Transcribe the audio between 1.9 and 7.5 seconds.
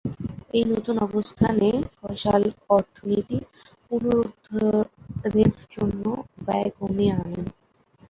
ফয়সাল অর্থনীতি পুনরুদ্ধারের জন্য ব্যয় কমিয়ে আনেন।